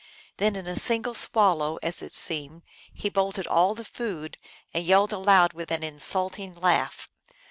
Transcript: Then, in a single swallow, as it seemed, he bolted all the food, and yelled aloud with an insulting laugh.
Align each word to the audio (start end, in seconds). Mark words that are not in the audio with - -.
Then, 0.37 0.55
in 0.55 0.65
a 0.65 0.79
single 0.79 1.13
swallow, 1.13 1.77
as 1.83 2.01
it 2.01 2.15
seemed, 2.15 2.63
he 2.91 3.07
bolted 3.07 3.45
all 3.45 3.75
the 3.75 3.85
food, 3.85 4.35
and 4.73 4.83
yelled 4.83 5.13
aloud 5.13 5.53
with 5.53 5.69
an 5.69 5.83
insulting 5.83 6.55
laugh. 6.55 7.07